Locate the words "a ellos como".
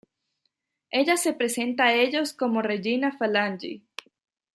1.85-2.63